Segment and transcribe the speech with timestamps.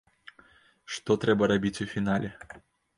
[0.95, 2.37] Што трэба рабіць у фінале?